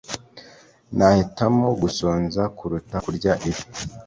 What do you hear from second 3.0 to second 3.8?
kurya ibi